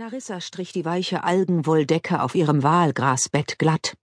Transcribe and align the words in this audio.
Narissa 0.00 0.40
strich 0.40 0.72
die 0.72 0.86
weiche 0.86 1.24
Algenwolldecke 1.24 2.22
auf 2.22 2.34
ihrem 2.34 2.62
Wahlgrasbett 2.62 3.58
glatt. 3.58 3.98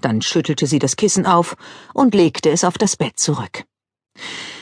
Dann 0.00 0.22
schüttelte 0.22 0.66
sie 0.66 0.78
das 0.78 0.96
Kissen 0.96 1.26
auf 1.26 1.56
und 1.92 2.14
legte 2.14 2.48
es 2.48 2.64
auf 2.64 2.78
das 2.78 2.96
Bett 2.96 3.18
zurück. 3.18 3.64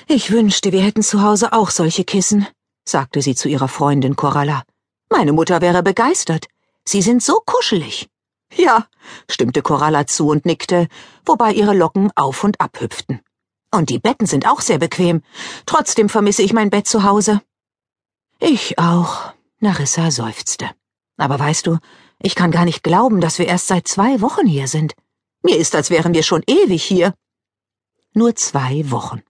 Ich 0.08 0.32
wünschte, 0.32 0.72
wir 0.72 0.82
hätten 0.82 1.04
zu 1.04 1.22
Hause 1.22 1.52
auch 1.52 1.70
solche 1.70 2.02
Kissen, 2.02 2.44
sagte 2.84 3.22
sie 3.22 3.36
zu 3.36 3.48
ihrer 3.48 3.68
Freundin 3.68 4.16
Coralla. 4.16 4.64
Meine 5.10 5.32
Mutter 5.32 5.60
wäre 5.60 5.84
begeistert. 5.84 6.48
Sie 6.84 7.02
sind 7.02 7.22
so 7.22 7.40
kuschelig. 7.46 8.08
Ja, 8.56 8.88
stimmte 9.30 9.62
Coralla 9.62 10.08
zu 10.08 10.26
und 10.26 10.44
nickte, 10.44 10.88
wobei 11.24 11.52
ihre 11.52 11.72
Locken 11.72 12.10
auf 12.16 12.42
und 12.42 12.60
ab 12.60 12.80
hüpften. 12.80 13.20
Und 13.72 13.90
die 13.90 14.00
Betten 14.00 14.26
sind 14.26 14.44
auch 14.48 14.60
sehr 14.60 14.80
bequem. 14.80 15.22
Trotzdem 15.66 16.08
vermisse 16.08 16.42
ich 16.42 16.52
mein 16.52 16.70
Bett 16.70 16.88
zu 16.88 17.04
Hause. 17.04 17.42
Ich 18.40 18.76
auch, 18.80 19.32
Narissa 19.60 20.10
seufzte. 20.10 20.70
Aber 21.20 21.38
weißt 21.38 21.66
du, 21.66 21.76
ich 22.18 22.34
kann 22.34 22.50
gar 22.50 22.64
nicht 22.64 22.82
glauben, 22.82 23.20
dass 23.20 23.38
wir 23.38 23.46
erst 23.46 23.66
seit 23.66 23.86
zwei 23.86 24.22
Wochen 24.22 24.46
hier 24.46 24.68
sind. 24.68 24.94
Mir 25.42 25.58
ist, 25.58 25.74
als 25.74 25.90
wären 25.90 26.14
wir 26.14 26.22
schon 26.22 26.42
ewig 26.46 26.82
hier. 26.82 27.14
Nur 28.14 28.34
zwei 28.36 28.90
Wochen. 28.90 29.22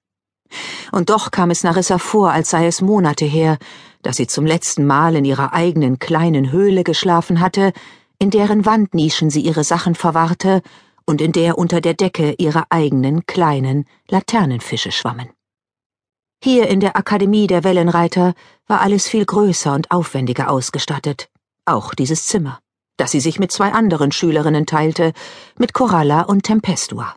Und 0.92 1.10
doch 1.10 1.32
kam 1.32 1.51
es 1.51 1.65
Narissa 1.65 1.98
vor, 1.98 2.30
als 2.30 2.51
sei 2.51 2.66
es 2.66 2.80
Monate 2.80 3.24
her, 3.24 3.59
dass 4.02 4.16
sie 4.16 4.29
zum 4.29 4.46
letzten 4.46 4.87
Mal 4.87 5.16
in 5.16 5.24
ihrer 5.24 5.52
eigenen 5.52 5.98
kleinen 5.98 6.52
Höhle 6.52 6.84
geschlafen 6.84 7.41
hatte, 7.41 7.73
in 8.20 8.30
deren 8.30 8.66
Wandnischen 8.66 9.29
sie 9.30 9.41
ihre 9.41 9.65
Sachen 9.65 9.96
verwahrte 9.96 10.62
und 11.07 11.20
in 11.20 11.32
der 11.32 11.59
unter 11.59 11.80
der 11.80 11.95
Decke 11.95 12.34
ihre 12.38 12.70
eigenen 12.70 13.27
kleinen 13.27 13.84
Laternenfische 14.09 14.93
schwammen. 14.93 15.29
Hier 16.43 16.68
in 16.68 16.79
der 16.79 16.96
Akademie 16.96 17.48
der 17.48 17.65
Wellenreiter 17.65 18.34
war 18.68 18.80
alles 18.80 19.09
viel 19.09 19.24
größer 19.24 19.74
und 19.74 19.91
aufwendiger 19.91 20.51
ausgestattet, 20.51 21.29
auch 21.73 21.95
dieses 21.95 22.27
Zimmer, 22.27 22.60
das 22.97 23.10
sie 23.10 23.20
sich 23.20 23.38
mit 23.38 23.52
zwei 23.52 23.73
anderen 23.73 24.12
Schülerinnen 24.12 24.66
teilte, 24.66 25.12
mit 25.59 25.73
Coralla 25.73 26.23
und 26.23 26.43
Tempestua. 26.43 27.15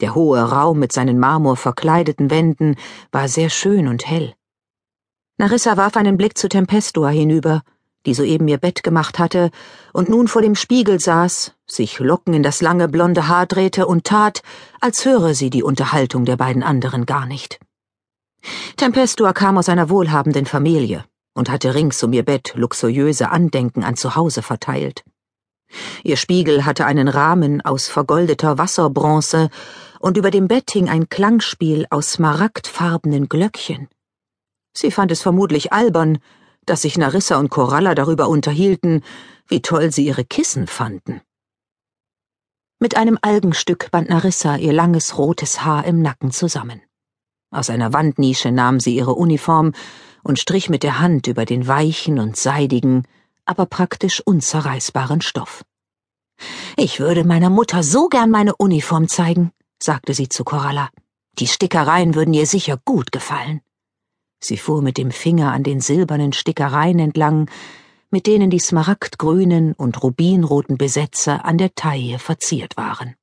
Der 0.00 0.14
hohe 0.14 0.40
Raum 0.40 0.78
mit 0.78 0.92
seinen 0.92 1.18
marmorverkleideten 1.18 2.30
Wänden 2.30 2.76
war 3.10 3.28
sehr 3.28 3.50
schön 3.50 3.88
und 3.88 4.06
hell. 4.06 4.34
Narissa 5.38 5.76
warf 5.76 5.96
einen 5.96 6.16
Blick 6.16 6.36
zu 6.36 6.48
Tempestua 6.48 7.08
hinüber, 7.08 7.62
die 8.04 8.14
soeben 8.14 8.48
ihr 8.48 8.58
Bett 8.58 8.82
gemacht 8.82 9.18
hatte 9.18 9.50
und 9.92 10.08
nun 10.08 10.28
vor 10.28 10.42
dem 10.42 10.56
Spiegel 10.56 10.98
saß, 10.98 11.54
sich 11.66 11.98
Locken 12.00 12.34
in 12.34 12.42
das 12.42 12.60
lange 12.60 12.88
blonde 12.88 13.28
Haar 13.28 13.46
drehte 13.46 13.86
und 13.86 14.04
tat, 14.04 14.42
als 14.80 15.04
höre 15.04 15.34
sie 15.34 15.50
die 15.50 15.62
Unterhaltung 15.62 16.24
der 16.24 16.36
beiden 16.36 16.62
anderen 16.62 17.06
gar 17.06 17.26
nicht. 17.26 17.60
Tempestua 18.76 19.32
kam 19.32 19.56
aus 19.56 19.68
einer 19.68 19.88
wohlhabenden 19.88 20.46
Familie 20.46 21.04
und 21.34 21.50
hatte 21.50 21.74
rings 21.74 22.02
um 22.02 22.12
ihr 22.12 22.24
Bett 22.24 22.52
luxuriöse 22.54 23.30
Andenken 23.30 23.84
an 23.84 23.96
Zuhause 23.96 24.42
verteilt. 24.42 25.04
Ihr 26.04 26.16
Spiegel 26.16 26.64
hatte 26.64 26.84
einen 26.84 27.08
Rahmen 27.08 27.60
aus 27.62 27.88
vergoldeter 27.88 28.58
Wasserbronze 28.58 29.48
und 30.00 30.16
über 30.16 30.30
dem 30.30 30.48
Bett 30.48 30.70
hing 30.70 30.88
ein 30.88 31.08
Klangspiel 31.08 31.86
aus 31.90 32.12
smaragdfarbenen 32.12 33.28
Glöckchen. 33.28 33.88
Sie 34.76 34.90
fand 34.90 35.10
es 35.12 35.22
vermutlich 35.22 35.72
albern, 35.72 36.18
dass 36.66 36.82
sich 36.82 36.98
Narissa 36.98 37.38
und 37.38 37.50
Coralla 37.50 37.94
darüber 37.94 38.28
unterhielten, 38.28 39.02
wie 39.46 39.62
toll 39.62 39.92
sie 39.92 40.06
ihre 40.06 40.24
Kissen 40.24 40.66
fanden. 40.66 41.20
Mit 42.78 42.96
einem 42.96 43.18
Algenstück 43.22 43.90
band 43.90 44.08
Narissa 44.08 44.56
ihr 44.56 44.72
langes 44.72 45.16
rotes 45.16 45.64
Haar 45.64 45.84
im 45.84 46.02
Nacken 46.02 46.32
zusammen. 46.32 46.82
Aus 47.50 47.70
einer 47.70 47.92
Wandnische 47.92 48.50
nahm 48.50 48.80
sie 48.80 48.96
ihre 48.96 49.14
Uniform 49.14 49.72
und 50.22 50.38
strich 50.38 50.68
mit 50.68 50.82
der 50.82 51.00
Hand 51.00 51.26
über 51.26 51.44
den 51.44 51.66
weichen 51.66 52.18
und 52.18 52.36
seidigen, 52.36 53.04
aber 53.44 53.66
praktisch 53.66 54.20
unzerreißbaren 54.20 55.20
Stoff. 55.20 55.64
Ich 56.76 57.00
würde 57.00 57.24
meiner 57.24 57.50
Mutter 57.50 57.82
so 57.82 58.08
gern 58.08 58.30
meine 58.30 58.56
Uniform 58.56 59.08
zeigen, 59.08 59.52
sagte 59.82 60.14
sie 60.14 60.28
zu 60.28 60.44
Coralla. 60.44 60.90
Die 61.38 61.46
Stickereien 61.46 62.14
würden 62.14 62.34
ihr 62.34 62.46
sicher 62.46 62.78
gut 62.84 63.12
gefallen. 63.12 63.60
Sie 64.40 64.56
fuhr 64.56 64.82
mit 64.82 64.98
dem 64.98 65.10
Finger 65.10 65.52
an 65.52 65.62
den 65.62 65.80
silbernen 65.80 66.32
Stickereien 66.32 66.98
entlang, 66.98 67.48
mit 68.10 68.26
denen 68.26 68.50
die 68.50 68.58
smaragdgrünen 68.58 69.72
und 69.72 70.02
rubinroten 70.02 70.76
Besetzer 70.76 71.44
an 71.44 71.58
der 71.58 71.74
Taille 71.74 72.18
verziert 72.18 72.76
waren. 72.76 73.14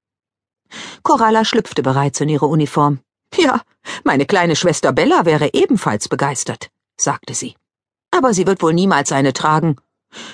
Coralla 1.03 1.45
schlüpfte 1.45 1.83
bereits 1.83 2.21
in 2.21 2.29
ihre 2.29 2.47
Uniform. 2.47 2.99
Ja, 3.35 3.61
meine 4.03 4.25
kleine 4.25 4.55
Schwester 4.55 4.91
Bella 4.91 5.25
wäre 5.25 5.51
ebenfalls 5.53 6.07
begeistert, 6.07 6.71
sagte 7.01 7.33
sie. 7.33 7.55
Aber 8.11 8.33
sie 8.33 8.47
wird 8.47 8.61
wohl 8.61 8.73
niemals 8.73 9.11
eine 9.11 9.33
tragen. 9.33 9.75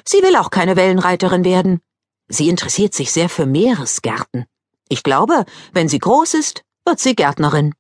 Sie 0.06 0.22
will 0.22 0.36
auch 0.36 0.50
keine 0.50 0.76
Wellenreiterin 0.76 1.44
werden. 1.44 1.82
Sie 2.28 2.50
interessiert 2.50 2.94
sich 2.94 3.12
sehr 3.12 3.30
für 3.30 3.46
Meeresgärten. 3.46 4.46
Ich 4.90 5.04
glaube, 5.04 5.46
wenn 5.74 5.90
sie 5.90 6.00
groß 6.00 6.34
ist, 6.36 6.64
wird 6.86 7.00
sie 7.00 7.16
Gärtnerin. 7.16 7.74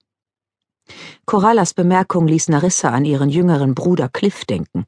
Corallas 1.25 1.73
Bemerkung 1.73 2.27
ließ 2.27 2.49
Narissa 2.49 2.89
an 2.89 3.05
ihren 3.05 3.29
jüngeren 3.29 3.73
Bruder 3.73 4.09
Cliff 4.09 4.45
denken. 4.45 4.85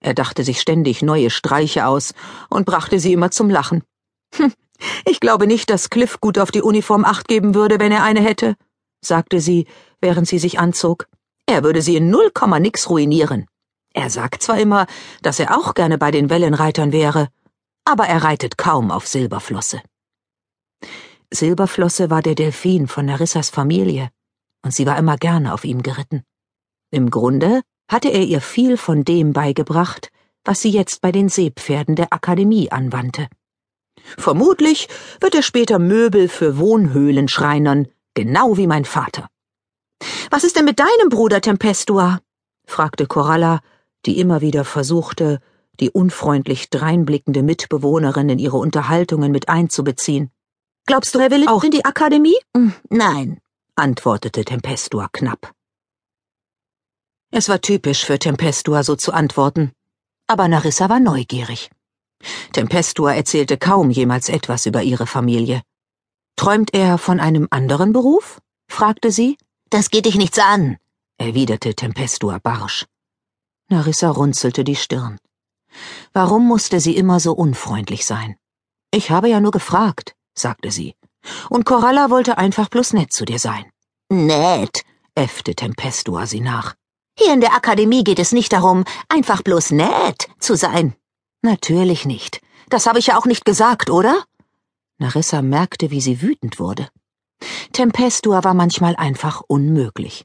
Er 0.00 0.14
dachte 0.14 0.44
sich 0.44 0.60
ständig 0.60 1.02
neue 1.02 1.30
Streiche 1.30 1.86
aus 1.86 2.12
und 2.50 2.66
brachte 2.66 2.98
sie 2.98 3.12
immer 3.12 3.30
zum 3.30 3.48
Lachen. 3.48 3.84
Hm, 4.34 4.52
ich 5.06 5.20
glaube 5.20 5.46
nicht, 5.46 5.70
dass 5.70 5.90
Cliff 5.90 6.20
gut 6.20 6.38
auf 6.38 6.50
die 6.50 6.62
Uniform 6.62 7.04
acht 7.04 7.28
geben 7.28 7.54
würde, 7.54 7.78
wenn 7.78 7.92
er 7.92 8.02
eine 8.02 8.20
hätte, 8.20 8.56
sagte 9.00 9.40
sie, 9.40 9.66
während 10.00 10.26
sie 10.26 10.38
sich 10.38 10.58
anzog. 10.58 11.06
Er 11.46 11.64
würde 11.64 11.82
sie 11.82 11.96
in 11.96 12.10
null 12.10 12.30
Komma 12.30 12.60
nix 12.60 12.88
ruinieren. 12.88 13.46
Er 13.94 14.10
sagt 14.10 14.42
zwar 14.42 14.58
immer, 14.58 14.86
dass 15.20 15.38
er 15.38 15.56
auch 15.56 15.74
gerne 15.74 15.98
bei 15.98 16.10
den 16.10 16.30
Wellenreitern 16.30 16.92
wäre, 16.92 17.28
aber 17.84 18.06
er 18.06 18.22
reitet 18.22 18.56
kaum 18.56 18.90
auf 18.90 19.06
Silberflosse. 19.06 19.82
Silberflosse 21.32 22.10
war 22.10 22.22
der 22.22 22.34
Delfin 22.34 22.88
von 22.88 23.06
Narissas 23.06 23.50
Familie, 23.50 24.10
und 24.64 24.72
sie 24.72 24.86
war 24.86 24.98
immer 24.98 25.16
gerne 25.16 25.52
auf 25.52 25.64
ihm 25.64 25.82
geritten. 25.82 26.22
Im 26.90 27.10
Grunde 27.10 27.62
hatte 27.90 28.08
er 28.08 28.22
ihr 28.22 28.40
viel 28.40 28.76
von 28.76 29.04
dem 29.04 29.32
beigebracht, 29.32 30.10
was 30.44 30.60
sie 30.60 30.70
jetzt 30.70 31.00
bei 31.00 31.12
den 31.12 31.28
Seepferden 31.28 31.96
der 31.96 32.12
Akademie 32.12 32.70
anwandte. 32.70 33.28
Vermutlich 34.18 34.88
wird 35.20 35.34
er 35.34 35.42
später 35.42 35.78
Möbel 35.78 36.28
für 36.28 36.58
Wohnhöhlen 36.58 37.28
schreinern, 37.28 37.88
genau 38.14 38.56
wie 38.56 38.66
mein 38.66 38.84
Vater. 38.84 39.28
Was 40.32 40.44
ist 40.44 40.56
denn 40.56 40.64
mit 40.64 40.80
deinem 40.80 41.10
Bruder 41.10 41.42
Tempestua? 41.42 42.18
fragte 42.66 43.06
Coralla, 43.06 43.60
die 44.06 44.18
immer 44.18 44.40
wieder 44.40 44.64
versuchte, 44.64 45.40
die 45.78 45.90
unfreundlich 45.90 46.70
dreinblickende 46.70 47.42
Mitbewohnerin 47.42 48.30
in 48.30 48.38
ihre 48.38 48.56
Unterhaltungen 48.56 49.30
mit 49.30 49.50
einzubeziehen. 49.50 50.30
Glaubst 50.86 51.14
du, 51.14 51.18
er 51.18 51.30
will 51.30 51.46
auch 51.48 51.64
in 51.64 51.70
die 51.70 51.84
Akademie? 51.84 52.38
Hm, 52.56 52.72
nein, 52.88 53.40
antwortete 53.76 54.42
Tempestua 54.42 55.10
knapp. 55.12 55.52
Es 57.30 57.50
war 57.50 57.60
typisch 57.60 58.06
für 58.06 58.18
Tempestua 58.18 58.84
so 58.84 58.96
zu 58.96 59.12
antworten, 59.12 59.72
aber 60.28 60.48
Narissa 60.48 60.88
war 60.88 60.98
neugierig. 60.98 61.70
Tempestua 62.54 63.12
erzählte 63.12 63.58
kaum 63.58 63.90
jemals 63.90 64.30
etwas 64.30 64.64
über 64.64 64.82
ihre 64.82 65.06
Familie. 65.06 65.60
Träumt 66.36 66.72
er 66.72 66.96
von 66.96 67.20
einem 67.20 67.48
anderen 67.50 67.92
Beruf? 67.92 68.40
fragte 68.70 69.10
sie. 69.10 69.36
Das 69.72 69.88
geht 69.88 70.04
dich 70.04 70.16
nichts 70.16 70.38
an, 70.38 70.76
erwiderte 71.16 71.74
Tempestua 71.74 72.38
barsch. 72.38 72.84
Narissa 73.70 74.10
runzelte 74.10 74.64
die 74.64 74.76
Stirn. 74.76 75.16
Warum 76.12 76.46
musste 76.46 76.78
sie 76.78 76.94
immer 76.94 77.20
so 77.20 77.32
unfreundlich 77.32 78.04
sein? 78.04 78.36
Ich 78.90 79.10
habe 79.10 79.30
ja 79.30 79.40
nur 79.40 79.50
gefragt, 79.50 80.14
sagte 80.34 80.70
sie. 80.70 80.94
Und 81.48 81.64
Coralla 81.64 82.10
wollte 82.10 82.36
einfach 82.36 82.68
bloß 82.68 82.92
nett 82.92 83.14
zu 83.14 83.24
dir 83.24 83.38
sein. 83.38 83.64
Nett, 84.10 84.82
äffte 85.14 85.54
Tempestua 85.54 86.26
sie 86.26 86.40
nach. 86.40 86.74
Hier 87.18 87.32
in 87.32 87.40
der 87.40 87.54
Akademie 87.54 88.04
geht 88.04 88.18
es 88.18 88.32
nicht 88.32 88.52
darum, 88.52 88.84
einfach 89.08 89.40
bloß 89.40 89.70
nett 89.70 90.28
zu 90.38 90.54
sein. 90.54 90.94
Natürlich 91.40 92.04
nicht. 92.04 92.42
Das 92.68 92.84
habe 92.84 92.98
ich 92.98 93.06
ja 93.06 93.16
auch 93.16 93.24
nicht 93.24 93.46
gesagt, 93.46 93.88
oder? 93.88 94.22
Narissa 94.98 95.40
merkte, 95.40 95.90
wie 95.90 96.02
sie 96.02 96.20
wütend 96.20 96.58
wurde. 96.58 96.90
Tempestua 97.72 98.44
war 98.44 98.54
manchmal 98.54 98.96
einfach 98.96 99.42
unmöglich. 99.46 100.24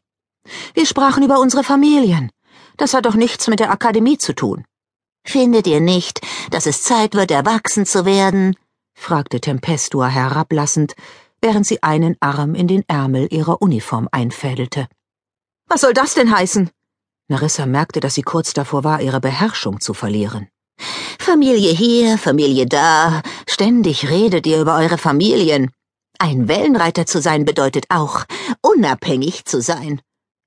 Wir 0.73 0.85
sprachen 0.85 1.23
über 1.23 1.39
unsere 1.39 1.63
Familien. 1.63 2.31
Das 2.77 2.93
hat 2.93 3.05
doch 3.05 3.15
nichts 3.15 3.47
mit 3.47 3.59
der 3.59 3.71
Akademie 3.71 4.17
zu 4.17 4.33
tun. 4.33 4.65
Findet 5.25 5.67
ihr 5.67 5.81
nicht, 5.81 6.21
dass 6.51 6.65
es 6.65 6.83
Zeit 6.83 7.15
wird, 7.15 7.31
erwachsen 7.31 7.85
zu 7.85 8.05
werden? 8.05 8.55
fragte 8.93 9.41
Tempestua 9.41 10.07
herablassend, 10.07 10.95
während 11.41 11.67
sie 11.67 11.83
einen 11.83 12.15
Arm 12.19 12.55
in 12.55 12.67
den 12.67 12.83
Ärmel 12.87 13.27
ihrer 13.31 13.61
Uniform 13.61 14.07
einfädelte. 14.11 14.87
Was 15.67 15.81
soll 15.81 15.93
das 15.93 16.13
denn 16.13 16.35
heißen? 16.35 16.69
Narissa 17.27 17.65
merkte, 17.65 17.99
dass 17.99 18.15
sie 18.15 18.21
kurz 18.21 18.53
davor 18.53 18.83
war, 18.83 19.01
ihre 19.01 19.19
Beherrschung 19.19 19.81
zu 19.81 19.93
verlieren. 19.93 20.47
Familie 21.19 21.71
hier, 21.71 22.17
Familie 22.17 22.65
da, 22.65 23.21
ständig 23.49 24.09
redet 24.09 24.47
ihr 24.47 24.61
über 24.61 24.77
eure 24.77 24.97
Familien. 24.97 25.71
Ein 26.19 26.47
Wellenreiter 26.47 27.05
zu 27.05 27.21
sein 27.21 27.45
bedeutet 27.45 27.85
auch, 27.89 28.25
unabhängig 28.61 29.45
zu 29.45 29.61
sein, 29.61 30.01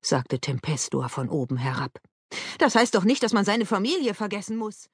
sagte 0.05 0.41
Tempestua 0.41 1.09
von 1.09 1.29
oben 1.29 1.57
herab. 1.57 2.01
Das 2.59 2.75
heißt 2.75 2.95
doch 2.95 3.05
nicht, 3.05 3.23
dass 3.23 3.33
man 3.33 3.45
seine 3.45 3.67
Familie 3.67 4.15
vergessen 4.15 4.57
muss. 4.57 4.91